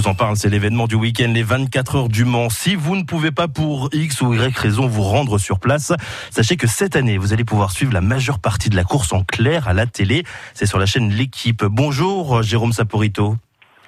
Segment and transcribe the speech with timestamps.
[0.00, 2.48] vous en parle, c'est l'événement du week-end, les 24 heures du Mans.
[2.48, 5.92] Si vous ne pouvez pas pour X ou Y raison vous rendre sur place,
[6.30, 9.24] sachez que cette année, vous allez pouvoir suivre la majeure partie de la course en
[9.24, 10.24] clair à la télé.
[10.54, 11.62] C'est sur la chaîne L'équipe.
[11.66, 13.36] Bonjour Jérôme Saporito.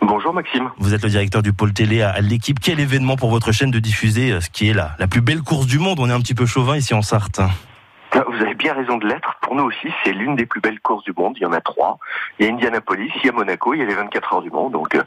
[0.02, 0.68] Bonjour Maxime.
[0.76, 2.60] Vous êtes le directeur du pôle télé à l'équipe.
[2.60, 5.66] Quel événement pour votre chaîne de diffuser ce qui est la, la plus belle course
[5.66, 5.98] du monde?
[5.98, 7.40] On est un petit peu chauvin ici en Sarthe.
[8.42, 9.36] Vous avez bien raison de l'être.
[9.40, 11.34] Pour nous aussi, c'est l'une des plus belles courses du monde.
[11.36, 12.00] Il y en a trois.
[12.40, 14.50] Il y a Indianapolis, il y a Monaco, il y a les 24 heures du
[14.50, 14.72] monde.
[14.72, 15.02] Donc, euh,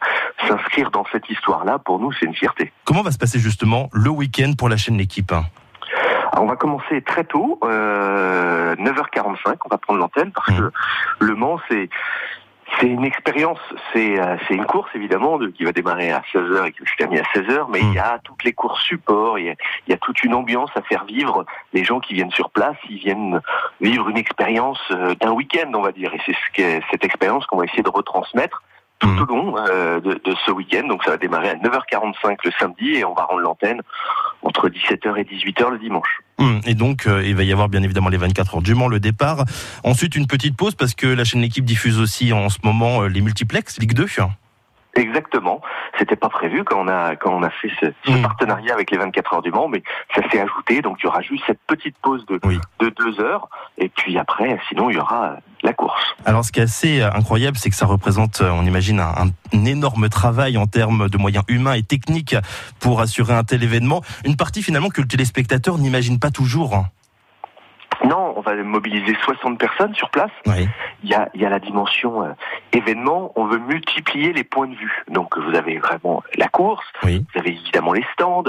[0.48, 2.72] s'inscrire dans cette histoire-là, pour nous, c'est une fierté.
[2.86, 5.34] Comment va se passer justement le week-end pour la chaîne L'équipe
[6.38, 10.58] on va commencer très tôt, euh, 9h45, on va prendre l'antenne parce mmh.
[10.58, 10.72] que
[11.20, 11.90] Le Mans, c'est
[12.80, 13.60] c'est une expérience,
[13.94, 16.86] c'est euh, c'est une course évidemment de, qui va démarrer à 16h et qui va
[16.86, 19.56] se terminer à 16h, mais il y a toutes les courses support, il y a,
[19.88, 21.46] il y a toute une ambiance à faire vivre.
[21.74, 23.42] Les gens qui viennent sur place, ils viennent
[23.82, 27.58] vivre une expérience euh, d'un week-end, on va dire, et c'est ce cette expérience qu'on
[27.58, 28.64] va essayer de retransmettre
[29.00, 30.88] tout au long euh, de, de, ce week-end.
[30.88, 33.82] Donc ça va démarrer à 9h45 le samedi et on va rendre l'antenne
[34.46, 36.22] entre 17h et 18h le dimanche.
[36.38, 38.88] Hum, et donc, euh, il va y avoir bien évidemment les 24 heures du Mans,
[38.88, 39.46] le départ.
[39.84, 43.08] Ensuite, une petite pause parce que la chaîne L'équipe diffuse aussi en ce moment euh,
[43.08, 44.06] les multiplex Ligue 2.
[44.96, 45.62] Exactement.
[46.00, 48.22] C'était pas prévu quand on a quand on a fait ce, ce mmh.
[48.22, 49.84] partenariat avec les 24 heures du Mans, mais
[50.16, 50.82] ça s'est ajouté.
[50.82, 52.40] Donc il y aura juste cette petite pause de
[52.80, 56.16] de deux heures, et puis après, sinon il y aura la course.
[56.26, 59.28] Alors ce qui est assez euh, incroyable, c'est que ça représente, euh, on imagine, un,
[59.54, 62.36] un, énorme travail en termes de moyens humains et techniques
[62.80, 64.02] pour assurer un tel événement.
[64.26, 66.86] Une partie finalement que le téléspectateur n'imagine pas toujours.
[68.36, 70.32] On va mobiliser 60 personnes sur place.
[70.46, 70.68] Oui.
[71.04, 72.32] Il, y a, il y a la dimension euh,
[72.74, 73.32] événement.
[73.36, 75.04] On veut multiplier les points de vue.
[75.08, 77.24] Donc vous avez vraiment la course, oui.
[77.34, 78.44] vous avez évidemment les stands,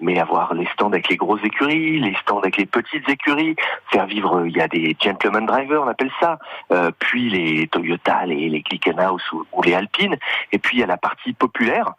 [0.00, 3.56] mais avoir les stands avec les grosses écuries, les stands avec les petites écuries,
[3.90, 4.46] faire vivre.
[4.46, 6.38] Il y a des gentleman drivers, on appelle ça.
[6.70, 10.16] Euh, puis les Toyota, les, les Glickenhaus ou, ou, les Alpines.
[10.52, 11.94] Et puis il y a la partie populaire.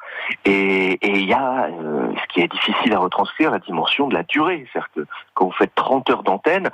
[0.45, 4.13] Et, et il y a euh, ce qui est difficile à retranscrire, la dimension de
[4.13, 4.65] la durée.
[4.71, 6.69] C'est-à-dire que quand vous faites 30 heures d'antenne,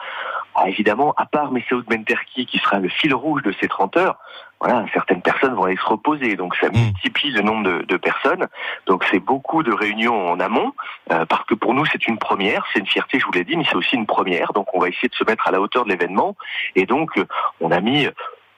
[0.62, 4.18] ah, évidemment, à part Messeoud Benterki, qui sera le fil rouge de ces 30 heures,
[4.60, 6.36] voilà, certaines personnes vont aller se reposer.
[6.36, 6.78] Donc ça mmh.
[6.78, 8.48] multiplie le nombre de, de personnes.
[8.86, 10.74] Donc c'est beaucoup de réunions en amont,
[11.12, 13.56] euh, parce que pour nous c'est une première, c'est une fierté, je vous l'ai dit,
[13.56, 14.52] mais c'est aussi une première.
[14.52, 16.36] Donc on va essayer de se mettre à la hauteur de l'événement.
[16.76, 17.26] Et donc euh,
[17.62, 18.08] on a mis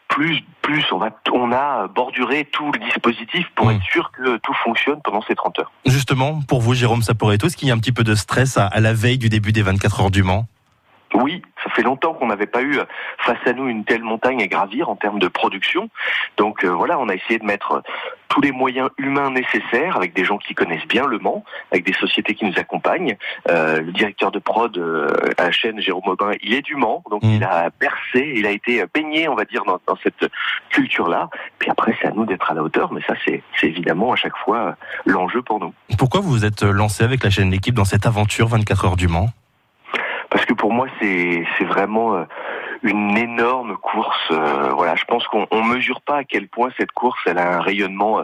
[0.08, 3.72] plus, plus, on va, on a borduré tout le dispositif pour mmh.
[3.72, 5.72] être sûr que tout fonctionne pendant ces 30 heures.
[5.86, 8.66] Justement, pour vous, Jérôme Saporeto, est-ce qu'il y a un petit peu de stress à,
[8.66, 10.48] à la veille du début des 24 heures du Mans?
[11.14, 12.78] Oui, fait longtemps qu'on n'avait pas eu
[13.20, 15.90] face à nous une telle montagne à gravir en termes de production.
[16.38, 17.84] Donc euh, voilà, on a essayé de mettre
[18.28, 21.94] tous les moyens humains nécessaires avec des gens qui connaissent bien le Mans, avec des
[21.94, 23.18] sociétés qui nous accompagnent.
[23.50, 27.04] Euh, le directeur de prod euh, à la chaîne, Jérôme Aubin, il est du Mans,
[27.10, 27.30] donc mmh.
[27.30, 30.32] il a bercé, il a été baigné, on va dire, dans, dans cette
[30.70, 31.30] culture-là.
[31.60, 34.38] Puis après, c'est à nous d'être à la hauteur, mais ça, c'est évidemment à chaque
[34.38, 35.74] fois l'enjeu pour nous.
[35.98, 39.08] Pourquoi vous vous êtes lancé avec la chaîne L'équipe dans cette aventure 24 heures du
[39.08, 39.30] Mans?
[40.72, 42.24] Pour moi c'est vraiment euh,
[42.82, 44.32] une énorme course.
[44.32, 47.58] Euh, voilà, je pense qu'on on mesure pas à quel point cette course elle a
[47.58, 48.22] un rayonnement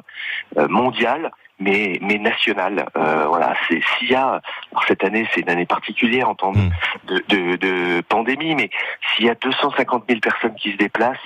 [0.58, 1.31] euh, mondial.
[1.59, 3.56] Mais, mais national, euh, voilà.
[3.68, 4.41] C'est s'il y a,
[4.72, 8.69] alors cette année c'est une année particulière en temps de, de, de pandémie, mais
[9.16, 11.17] s'il y a 250 000 personnes qui se déplacent,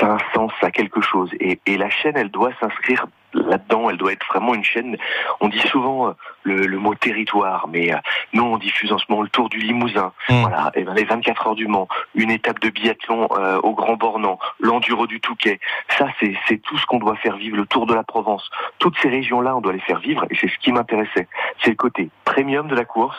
[0.00, 1.30] ça a un sens à quelque chose.
[1.38, 3.90] Et, et la chaîne, elle doit s'inscrire là-dedans.
[3.90, 4.96] Elle doit être vraiment une chaîne.
[5.40, 6.12] On dit souvent euh,
[6.42, 7.98] le, le mot territoire, mais euh,
[8.32, 10.12] nous on diffuse en ce moment le Tour du Limousin.
[10.28, 10.40] Mmh.
[10.40, 13.96] Voilà, et ben les 24 heures du Mans, une étape de biathlon euh, au Grand
[13.96, 15.60] Bornand, l'enduro du Touquet.
[15.98, 17.56] Ça, c'est c'est tout ce qu'on doit faire vivre.
[17.56, 20.24] Le Tour de la Provence, toutes ces régions-là, on doit les faire vivre.
[20.30, 21.28] Et c'est ce qui m'intéressait.
[21.62, 23.16] C'est le côté premium de la course,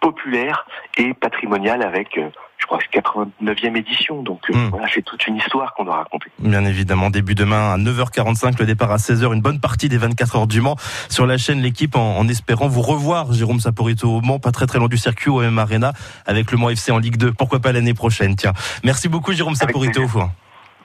[0.00, 0.66] populaire
[0.98, 4.22] et patrimonial avec euh, je crois que c'est 89e édition.
[4.22, 4.68] Donc euh, mmh.
[4.70, 6.30] voilà, c'est toute une histoire qu'on doit raconter.
[6.38, 10.36] Bien évidemment, début demain à 9h45, le départ à 16h, une bonne partie des 24
[10.36, 10.76] heures du Mans
[11.08, 14.66] sur la chaîne L'équipe en, en, espérant vous revoir, Jérôme Saporito au Mans, pas très
[14.66, 15.92] très loin du circuit au M Arena
[16.26, 17.32] avec le Mans FC en Ligue 2.
[17.32, 18.52] Pourquoi pas l'année prochaine Tiens,
[18.82, 20.02] merci beaucoup Jérôme Saporito.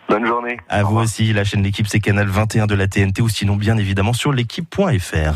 [0.10, 0.58] Bonne journée.
[0.68, 3.78] À vous aussi, la chaîne L'équipe, c'est Canal 21 de la TNT ou sinon bien
[3.78, 5.36] évidemment sur l'équipe.fr.